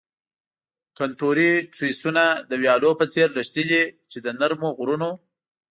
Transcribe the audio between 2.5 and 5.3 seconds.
ویالو په څیر لښتې دي چې د نرمو غرونو.